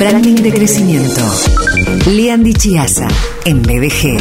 [0.00, 1.20] Branding de crecimiento.
[2.06, 3.06] Lean Chiasa
[3.44, 4.16] en BDG.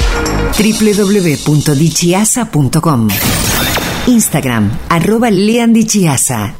[0.58, 3.08] www.dichiasa.com.
[4.08, 6.56] Instagram, arroba Lean Chiasa.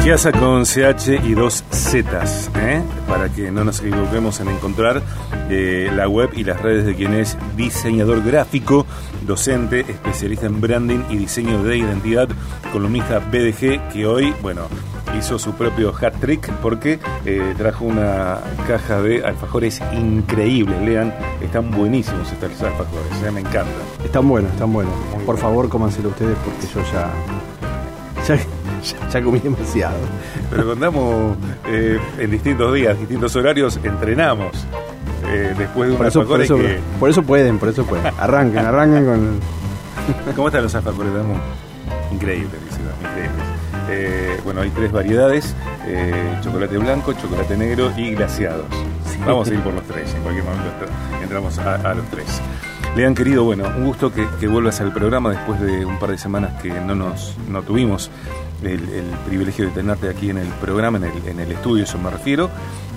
[0.00, 2.80] Chiasa con CH y dos Zetas, ¿eh?
[3.08, 5.02] para que no nos equivoquemos en encontrar
[5.50, 8.86] eh, la web y las redes de quien es diseñador gráfico,
[9.26, 12.28] docente, especialista en branding y diseño de identidad,
[12.72, 14.68] columnista BDG, que hoy, bueno,
[15.16, 20.80] hizo su propio hat trick porque eh, trajo una caja de alfajores increíbles.
[20.82, 23.30] Lean, están buenísimos estos alfajores, ¿eh?
[23.30, 23.74] me encantan.
[24.04, 24.92] Están buenos, están buenos.
[25.24, 27.10] Por favor, cómanselo ustedes porque yo ya,
[28.36, 29.96] ya, ya comí demasiado.
[30.50, 34.66] Pero contamos eh, en distintos días, distintos horarios, entrenamos.
[35.28, 36.78] Eh, después de un Por por, que...
[37.00, 38.06] por eso pueden, por eso pueden.
[38.18, 39.40] Arranquen, arranquen con...
[40.36, 41.34] ¿Cómo están los alfajores, Damu?
[42.12, 42.85] Increíbles, dice.
[43.88, 45.54] Eh, bueno, hay tres variedades,
[45.86, 48.66] eh, chocolate blanco, chocolate negro y glaseados.
[49.24, 52.26] Vamos a ir por los tres, en cualquier momento entra- entramos a, a los tres.
[52.96, 56.16] Le han querido, bueno, un gusto que, vuelvas al programa después de un par de
[56.16, 58.10] semanas que no nos no tuvimos
[58.62, 58.80] el,
[59.26, 62.48] privilegio de tenerte aquí en el programa, en el, en el estudio, eso me refiero.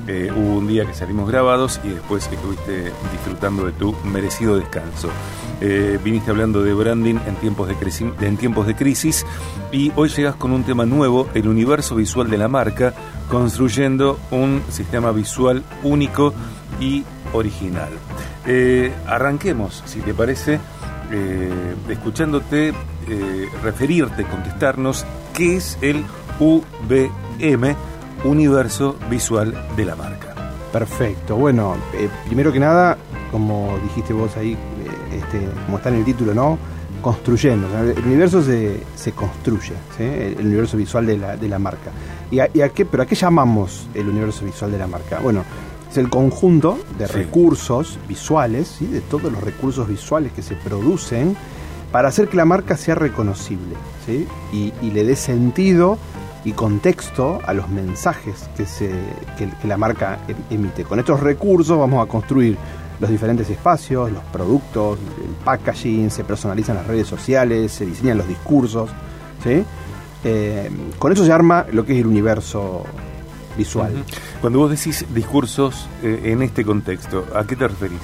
[0.07, 5.09] Eh, hubo un día que salimos grabados y después estuviste disfrutando de tu merecido descanso.
[5.59, 7.75] Eh, viniste hablando de branding en tiempos de,
[8.25, 9.25] en tiempos de crisis
[9.73, 12.93] y hoy llegas con un tema nuevo, el universo visual de la marca,
[13.29, 16.33] construyendo un sistema visual único
[16.79, 17.89] y original.
[18.45, 20.59] Eh, arranquemos, si te parece,
[21.11, 26.03] eh, escuchándote eh, referirte, contestarnos qué es el
[26.39, 27.75] UVM,
[28.23, 30.35] Universo Visual de la Marca.
[30.71, 31.35] Perfecto.
[31.35, 31.75] Bueno,
[32.25, 32.97] primero que nada,
[33.31, 34.57] como dijiste vos ahí,
[35.11, 36.57] este, como está en el título, ¿no?
[37.01, 37.67] Construyendo.
[37.79, 41.91] El universo se, se construye, el universo visual de la, de la marca.
[42.29, 45.19] ¿Y a, y a qué, ¿Pero a qué llamamos el universo visual de la marca?
[45.19, 45.43] Bueno,
[45.89, 47.13] es el conjunto de Sí.
[47.13, 48.85] recursos visuales, ¿sí?
[48.85, 51.35] de todos los recursos visuales que se producen
[51.91, 54.27] para hacer que la marca sea reconocible ¿sí?
[54.53, 55.97] y, y le dé sentido
[56.45, 58.91] y contexto a los mensajes que, se,
[59.37, 60.83] que, que la marca em- emite.
[60.83, 62.57] Con estos recursos vamos a construir
[62.99, 68.27] los diferentes espacios, los productos, el packaging, se personalizan las redes sociales, se diseñan los
[68.27, 68.89] discursos.
[69.43, 69.63] ¿sí?
[70.23, 72.83] Eh, con eso se arma lo que es el universo
[73.59, 73.91] visual.
[74.41, 77.99] Cuando vos decís discursos eh, en este contexto, ¿a qué te referís?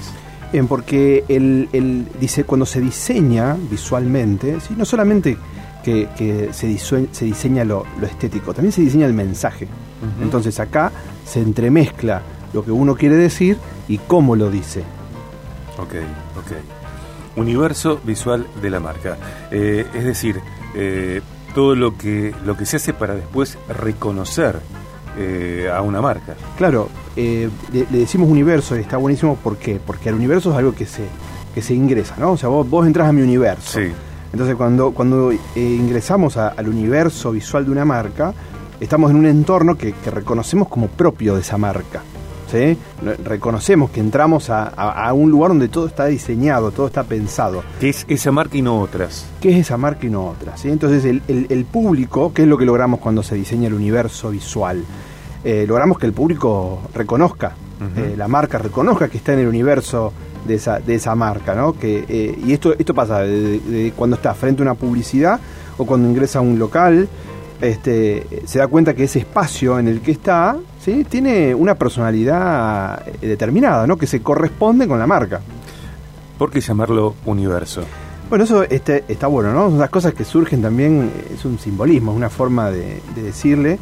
[0.52, 4.74] Eh, porque el, el- dice, cuando se diseña visualmente, ¿sí?
[4.76, 5.36] no solamente
[5.82, 9.66] que, que se, disue- se diseña lo, lo estético, también se diseña el mensaje.
[10.22, 10.92] Entonces acá
[11.24, 13.56] se entremezcla lo que uno quiere decir
[13.88, 14.80] y cómo lo dice.
[15.78, 15.94] Ok,
[16.38, 16.52] ok.
[17.36, 19.16] Universo visual de la marca.
[19.50, 20.40] Eh, es decir,
[20.74, 21.20] eh,
[21.54, 24.60] todo lo que, lo que se hace para después reconocer
[25.16, 26.34] eh, a una marca.
[26.56, 29.80] Claro, eh, le, le decimos universo y está buenísimo ¿por qué?
[29.84, 31.04] porque el universo es algo que se,
[31.54, 32.32] que se ingresa, ¿no?
[32.32, 33.78] O sea, vos, vos entras a mi universo.
[33.80, 33.92] Sí.
[34.32, 38.34] Entonces cuando, cuando eh, ingresamos a- al universo visual de una marca,
[38.80, 42.02] estamos en un entorno que, que reconocemos como propio de esa marca.
[43.24, 47.62] Reconocemos que entramos a, a- a un lugar donde todo está diseñado, todo está pensado.
[47.80, 49.26] Que es esa marca y no otras.
[49.40, 50.56] ¿Qué es esa marca y no otra?
[50.56, 50.68] ¿sí?
[50.70, 54.30] Entonces el, el- el público, ¿qué es lo que logramos cuando se diseña el universo
[54.30, 54.82] visual?
[55.44, 57.52] Eh, logramos que el público reconozca,
[57.96, 60.12] eh, la marca reconozca que está en el universo
[60.46, 61.74] de esa, de esa marca, ¿no?
[61.74, 65.38] Que, eh, y esto, esto pasa de, de cuando está frente a una publicidad
[65.76, 67.06] o cuando ingresa a un local,
[67.60, 71.04] este, se da cuenta que ese espacio en el que está ¿sí?
[71.08, 73.96] tiene una personalidad eh, determinada, ¿no?
[73.96, 75.40] que se corresponde con la marca.
[76.38, 77.82] ¿Por qué llamarlo universo?
[78.28, 79.70] Bueno, eso este, está bueno, ¿no?
[79.70, 83.78] Son las cosas que surgen también, es un simbolismo, es una forma de, de decirle.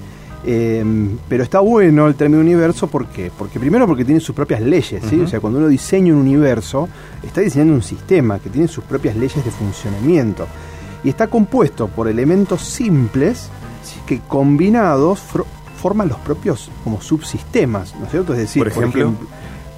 [0.46, 0.84] eh,
[1.28, 3.30] pero está bueno el término universo, ¿por qué?
[3.36, 5.20] Porque primero porque tiene sus propias leyes, ¿sí?
[5.20, 6.88] O sea, cuando uno diseña un universo,
[7.22, 10.46] está diseñando un sistema que tiene sus propias leyes de funcionamiento.
[11.02, 13.48] Y está compuesto por elementos simples
[14.06, 15.20] que combinados
[15.80, 18.32] forman los propios como subsistemas, ¿no es cierto?
[18.32, 19.12] Es decir, Por ejemplo.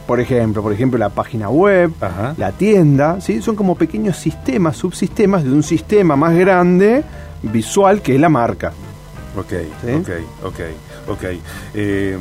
[0.06, 2.34] por ejemplo, por ejemplo, la página web, Ajá.
[2.36, 3.42] la tienda, ¿sí?
[3.42, 7.02] son como pequeños sistemas, subsistemas de un sistema más grande,
[7.42, 8.72] visual, que es la marca.
[9.36, 9.50] Ok,
[9.84, 9.92] ¿Sí?
[9.92, 10.08] ok,
[10.44, 10.60] ok,
[11.08, 11.25] ok.
[11.75, 12.16] Eh,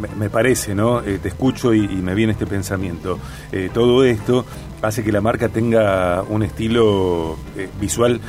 [0.00, 1.00] me, me parece, ¿no?
[1.00, 3.18] Eh, te escucho y, y me viene este pensamiento.
[3.52, 4.44] Eh, todo esto
[4.82, 8.20] hace que la marca tenga un estilo eh, visual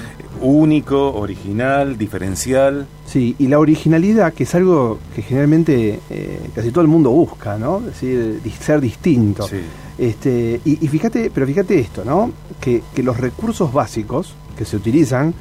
[0.42, 2.88] único, original, diferencial.
[3.06, 7.58] Sí, y la originalidad, que es algo que generalmente eh, casi todo el mundo busca,
[7.58, 7.78] ¿no?
[7.80, 9.48] Es decir, ser distinto.
[9.48, 9.58] Sí.
[9.98, 12.32] Este, y, y fíjate, pero fíjate esto, ¿no?
[12.60, 15.34] Que, que los recursos básicos que se utilizan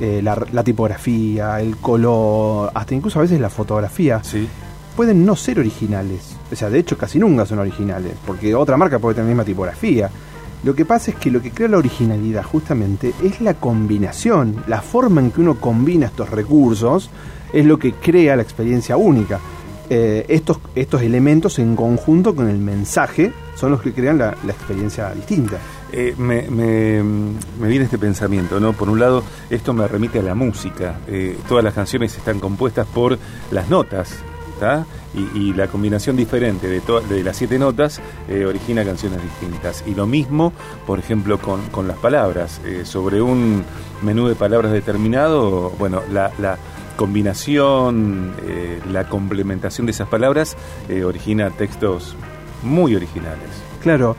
[0.00, 4.46] eh, la, la tipografía, el color, hasta incluso a veces la fotografía, Sí.
[4.94, 6.36] pueden no ser originales.
[6.52, 9.44] O sea, de hecho casi nunca son originales, porque otra marca puede tener la misma
[9.44, 10.08] tipografía.
[10.64, 14.80] Lo que pasa es que lo que crea la originalidad justamente es la combinación, la
[14.80, 17.10] forma en que uno combina estos recursos
[17.52, 19.38] es lo que crea la experiencia única.
[19.88, 24.52] Eh, estos, estos elementos en conjunto con el mensaje son los que crean la, la
[24.52, 25.58] experiencia distinta.
[25.92, 27.38] Eh, me, me-
[27.68, 28.72] viene este pensamiento, ¿no?
[28.72, 30.98] Por un lado, esto me remite a la música.
[31.06, 33.16] Eh, todas las canciones están compuestas por
[33.52, 34.16] las notas,
[35.14, 39.82] Y, la combinación diferente de, de las siete notas eh, origina canciones distintas.
[39.86, 40.52] Y lo mismo,
[40.86, 42.60] por ejemplo, con, con las palabras.
[42.64, 43.64] Eh, sobre un
[44.02, 46.58] menú de palabras determinado, bueno, la, la
[46.96, 50.56] combinación, eh, la complementación de esas palabras
[51.04, 52.14] origina textos
[52.62, 53.48] muy originales.
[53.82, 54.16] Claro,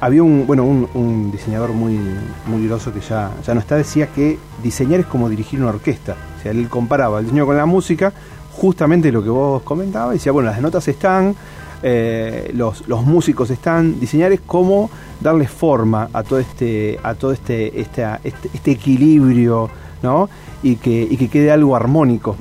[0.00, 1.98] había un, bueno, un diseñador muy,
[2.46, 6.16] muy groso que ya, ya no está, decía que diseñar es como dirigir una orquesta.
[6.38, 8.12] O sea, él comparaba el diseño con la música,
[8.58, 11.34] justamente lo que vos comentabas, decía, bueno, las notas están,
[11.82, 14.90] eh, los, los músicos están, diseñar es como
[15.20, 19.70] darle forma a todo este, a todo este, este, este equilibrio,
[20.02, 20.28] ¿no?
[20.62, 22.36] Y que, y que quede algo armónico.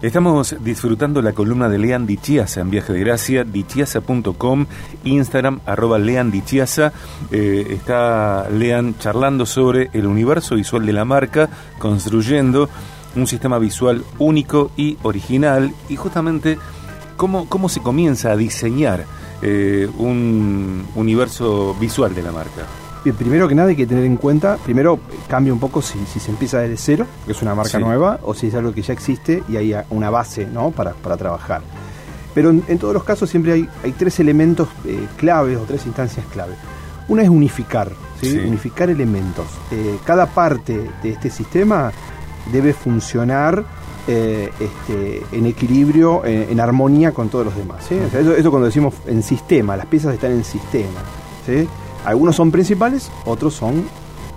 [0.00, 4.66] Estamos disfrutando la columna de Lean Dichiasa en Viaje de Gracia, dichiasa.com,
[5.04, 6.92] Instagram, arroba Lean Dichiasa.
[7.30, 12.70] Eh, está Lean charlando sobre el universo visual de la marca, construyendo
[13.16, 16.58] un sistema visual único y original, y justamente
[17.16, 19.04] cómo, cómo se comienza a diseñar
[19.42, 22.62] eh, un universo visual de la marca.
[23.02, 26.20] Bien, primero que nada hay que tener en cuenta, primero cambia un poco si, si
[26.20, 27.84] se empieza desde cero, que es una marca Sí.
[27.84, 30.70] nueva, o si es algo que ya existe y hay una base ¿no?
[30.70, 31.62] para, para trabajar.
[32.34, 35.86] Pero en, en todos los casos siempre hay, hay tres elementos eh, claves o tres
[35.86, 36.52] instancias clave.
[37.08, 37.90] Una es unificar,
[38.20, 38.32] ¿sí?
[38.32, 38.38] Sí.
[38.38, 39.46] unificar elementos.
[39.72, 41.90] Eh, cada parte de este sistema
[42.52, 43.64] debe funcionar
[44.08, 47.84] eh, este, en equilibrio, en, en armonía con todos los demás.
[47.88, 47.94] ¿sí?
[47.94, 51.00] O sea, eso, eso cuando decimos en sistema, las piezas están en sistema.
[51.46, 51.68] ¿sí?
[52.04, 53.84] Algunos son principales, otros son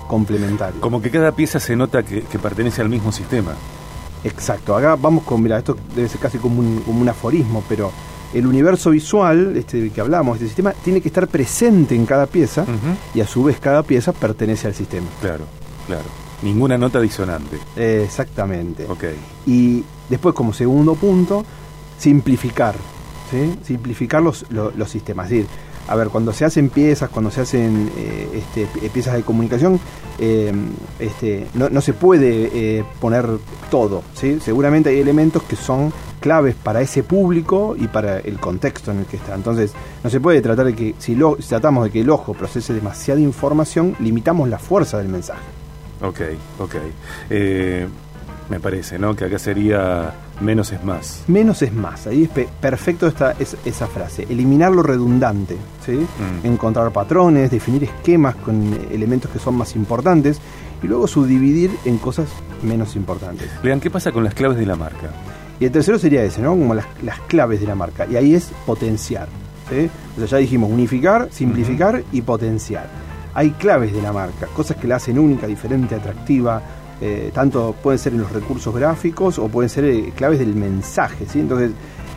[0.07, 0.81] complementarios.
[0.81, 3.53] Como que cada pieza se nota que, que pertenece al mismo sistema.
[4.23, 7.91] Exacto, acá vamos con, mira, esto debe ser casi como un, como un aforismo, pero
[8.33, 12.25] el universo visual, este del que hablamos, este sistema, tiene que estar presente en cada
[12.25, 12.65] pieza
[13.13, 15.07] y a su vez cada pieza pertenece al sistema.
[15.21, 15.45] Claro,
[15.88, 16.23] claro.
[16.44, 17.57] Ninguna nota disonante.
[17.75, 18.86] Eh, exactamente.
[18.90, 19.04] Ok.
[19.48, 21.45] Y después, como segundo punto,
[21.98, 22.75] simplificar.
[23.31, 23.57] ¿sí?
[23.63, 25.25] Simplificar los, lo- los sistemas.
[25.28, 25.48] Es decir,
[25.88, 29.80] a ver, cuando se hacen piezas, cuando se hacen eh, este, pi- piezas de comunicación,
[30.19, 30.51] eh,
[31.00, 33.28] este, no, no se puede eh, poner
[33.72, 34.01] todo.
[34.13, 34.39] ¿sí?
[34.42, 39.06] Seguramente hay elementos que son claves para ese público y para el contexto en el
[39.06, 39.36] que está.
[39.36, 39.74] Entonces,
[40.04, 42.74] no se puede tratar de que, si, lo, si tratamos de que el ojo procese
[42.74, 45.42] demasiada información, limitamos la fuerza del mensaje.
[46.03, 46.19] Ok,
[46.59, 46.75] ok.
[47.29, 47.88] Eh,
[48.50, 49.15] me parece, ¿no?
[49.15, 51.23] Que acá sería menos es más.
[51.27, 52.07] Menos es más.
[52.07, 54.27] Ahí es pe- perfecto esta, es- esa frase.
[54.29, 55.55] Eliminar lo redundante.
[55.85, 55.94] ¿sí?
[55.94, 56.45] Mm.
[56.47, 60.39] Encontrar patrones, definir esquemas con elementos que son más importantes
[60.83, 62.27] y luego subdividir en cosas
[62.61, 63.50] menos importantes.
[63.63, 65.09] Lean, ¿qué pasa con las claves de la marca?
[65.59, 66.50] Y el tercero sería ese, ¿no?
[66.50, 68.05] Como las, las claves de la marca.
[68.11, 69.27] Y ahí es potenciar.
[69.69, 69.89] ¿sí?
[70.17, 72.88] O sea, ya dijimos unificar, simplificar y potenciar.
[73.35, 76.62] Hay claves de la marca, cosas que la hacen única, diferente, atractiva.
[77.01, 81.25] eh, tanto pueden ser en los recursos gráficos o pueden ser eh, claves del mensaje,
[81.27, 81.39] ¿sí?
[81.39, 81.72] Entonces,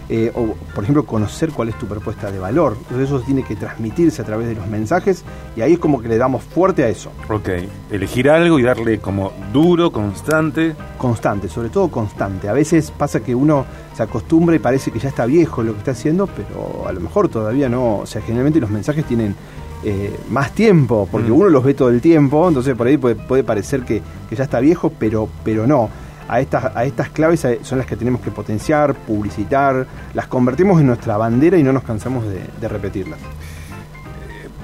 [0.08, 2.76] eh, o por ejemplo, conocer cuál es tu propuesta de valor.
[2.82, 5.24] Entonces, eso tiene que transmitirse a través de los mensajes
[5.56, 7.10] y ahí es como que le damos fuerte a eso.
[7.28, 7.48] Ok,
[7.90, 10.76] elegir algo y darle como duro, constante.
[10.98, 12.48] constante, sobre todo constante.
[12.48, 15.78] A veces pasa que uno se acostumbra y parece que ya está viejo lo que
[15.78, 17.98] está haciendo, pero a lo mejor todavía no.
[17.98, 19.34] O sea, generalmente los mensajes tienen
[19.88, 21.34] eh, más tiempo, porque Mm.
[21.40, 24.42] uno los ve todo el tiempo, entonces por ahí puede, puede parecer que, que ya
[24.44, 25.88] está viejo, pero, pero no.
[26.28, 30.80] A estas, a estas claves eh, son las que tenemos que potenciar, publicitar, las convertimos
[30.80, 33.20] en nuestra bandera y no nos cansamos de, de repetirlas.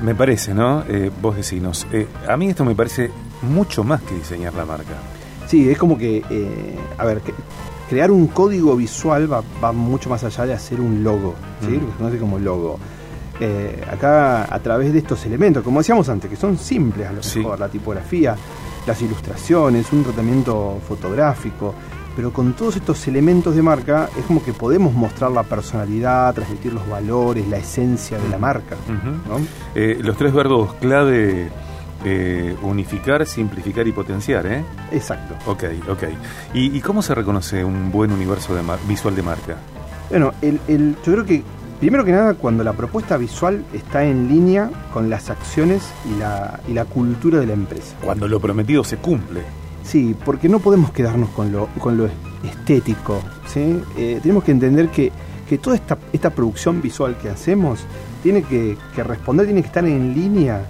[0.03, 0.83] Me parece, ¿no?
[0.89, 1.87] Eh, vos decinos.
[1.93, 3.11] Eh, a mí esto me parece
[3.43, 4.95] mucho más que diseñar la marca.
[5.47, 7.33] Sí, es como que, eh, a ver, que-
[7.89, 11.69] crear un código visual va, va mucho más allá de hacer un logo, ¿sí?
[11.69, 11.75] Mm.
[11.75, 12.79] lo que se conoce como logo.
[13.41, 17.23] Eh, acá, a través de estos elementos, como decíamos antes, que son simples a lo
[17.23, 17.39] Sí.
[17.41, 18.37] mejor, la tipografía,
[18.87, 21.75] las ilustraciones, un tratamiento fotográfico,
[22.15, 26.73] pero con todos estos elementos de marca es como que podemos mostrar la personalidad, transmitir
[26.75, 28.77] los valores, la esencia de la marca.
[29.75, 31.49] Eh, los tres verbos clave,
[32.05, 34.63] eh, unificar, simplificar y potenciar, ¿eh?
[34.93, 35.35] Exacto.
[35.51, 36.03] Ok, ok.
[36.53, 39.57] ¿Y, y cómo se reconoce un buen universo de visual de marca?
[40.11, 41.43] Bueno, el, el- yo creo que
[41.83, 46.61] primero que nada cuando la propuesta visual está en línea con las acciones y la,
[46.69, 47.97] y la cultura de la empresa.
[48.05, 49.41] Cuando lo prometido se cumple.
[49.83, 52.09] Sí, porque no podemos quedarnos con lo, con lo
[52.45, 53.21] estético.
[53.49, 53.83] ¿sí?
[53.99, 55.11] Eh, tenemos que entender que,
[55.49, 57.81] que toda esta, esta, producción visual que hacemos
[58.23, 60.65] tiene que, que responder, tiene que estar en línea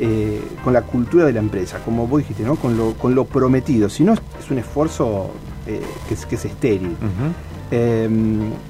[0.00, 2.56] eh, con la cultura de la empresa, como vos dijiste, ¿no?
[2.56, 3.88] con, lo, con lo prometido.
[3.88, 5.30] Si no, es un esfuerzo
[5.64, 6.88] eh, que, es, que es estéril.
[6.88, 7.55] Uh -huh.
[7.70, 8.08] Eh,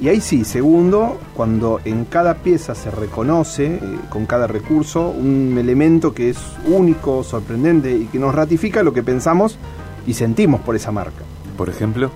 [0.00, 5.56] y ahí sí, segundo, cuando en cada pieza se reconoce, eh, con cada recurso, un
[5.58, 9.58] elemento que es único, sorprendente y que nos ratifica lo que pensamos
[10.06, 11.24] y sentimos por esa marca.
[11.56, 12.10] Por ejemplo.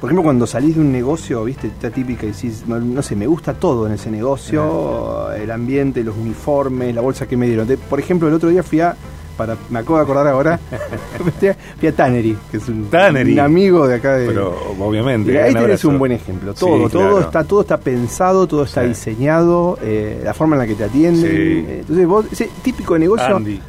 [0.00, 3.14] Por ejemplo, cuando salís de un negocio, viste, está típica y decís, no, no, sé,
[3.14, 7.68] me gusta todo en ese negocio, el ambiente, los uniformes, la bolsa que me dieron.
[7.88, 8.96] Por ejemplo, el otro día fui a
[9.46, 10.60] para, me acabo de acordar ahora,
[11.78, 13.32] fui a Tannery, que es un, Tannery.
[13.32, 14.26] un, amigo de acá de.
[14.26, 15.32] Pero obviamente.
[15.32, 16.54] Y ahí tenés un buen ejemplo.
[16.54, 17.20] Todo, sí, todo claro.
[17.20, 18.88] está, todo está pensado, todo está sí.
[18.88, 21.22] diseñado, eh, la forma en la que te atienden.
[21.22, 21.36] Sí.
[21.36, 23.36] Eh, entonces vos, ese típico negocio.
[23.36, 23.60] Andy.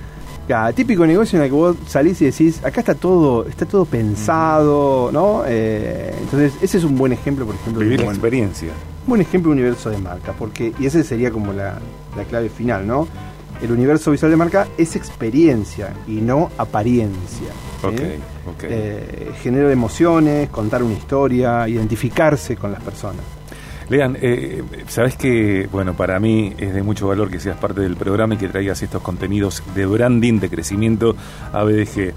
[0.47, 3.85] Ya, típico negocio en el que vos salís y decís, acá está todo, está todo
[3.85, 5.43] pensado, ¿no?
[5.47, 7.81] Eh, entonces, ese es un buen ejemplo, por ejemplo.
[7.81, 8.73] Vivir la experiencia.
[9.05, 11.79] Un buen ejemplo de universo de marca, porque, y ese sería como la,
[12.17, 13.07] la clave final, ¿no?
[13.63, 17.47] El universo visual de marca es experiencia y no apariencia.
[17.79, 17.87] ¿sí?
[17.87, 18.19] Okay,
[18.53, 18.69] okay.
[18.69, 23.23] Eh, generar emociones, contar una historia, identificarse con las personas.
[23.89, 27.95] Lean, eh, sabes que, bueno, para mí es de mucho valor que seas parte del
[27.95, 31.15] programa y que traigas estos contenidos de branding, de crecimiento
[31.51, 32.13] a BDG.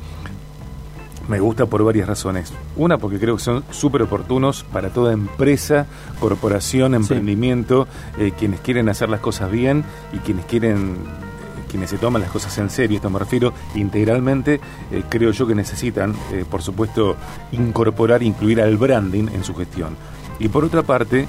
[1.29, 2.53] Me gusta por varias razones.
[2.77, 5.87] Una, porque creo que son súper oportunos para toda empresa,
[6.21, 8.25] corporación, emprendimiento, sí.
[8.25, 10.97] eh, quienes quieren hacer las cosas bien y quienes quieren
[11.77, 14.59] quienes se toman las cosas en serio, esto me refiero integralmente,
[14.91, 17.17] eh, creo yo que necesitan, eh, por supuesto,
[17.53, 19.95] incorporar, incluir al branding en su gestión.
[20.39, 21.29] Y por otra parte,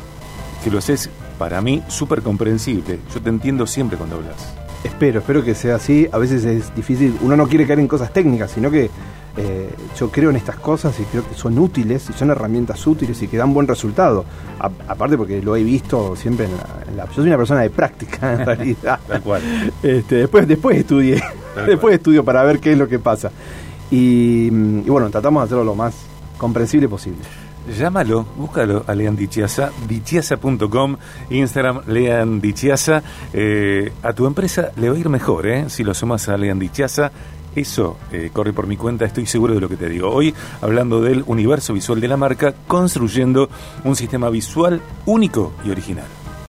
[0.63, 2.99] que lo haces para mí súper comprensible.
[3.13, 4.55] Yo te entiendo siempre cuando hablas.
[4.85, 6.07] Espero, espero que sea así.
[6.13, 8.89] A veces es difícil, uno no quiere caer en cosas técnicas, sino que
[9.37, 13.21] eh, yo creo en estas cosas y creo que son útiles y son herramientas útiles
[13.21, 14.25] y que dan buen resultado.
[14.59, 17.61] A, aparte porque lo he visto siempre en la, en la, Yo soy una persona
[17.61, 18.99] de práctica en realidad.
[19.07, 19.41] Tal cual.
[19.83, 21.21] Este, después, después estudié.
[21.65, 23.31] Después estudio para ver qué es lo que pasa.
[23.89, 25.95] Y, y, bueno, tratamos de hacerlo lo más
[26.37, 27.23] comprensible posible.
[27.75, 30.97] Llámalo, búscalo a Lean Dichiasa, dichiasa.com,
[31.29, 33.03] Instagram Lean Dichiasa.
[33.33, 35.65] Eh, a tu empresa le va a ir mejor, ¿eh?
[35.67, 37.11] Si lo sumas a Lean Dichiasa
[37.57, 40.09] eso eh, corre por mi cuenta, estoy seguro de lo que te digo.
[40.09, 43.49] Hoy hablando del universo visual de la marca, construyendo
[43.83, 46.07] un sistema visual único y original.